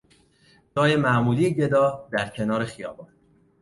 [0.75, 3.07] جای معمولی گدا در کنار خیابان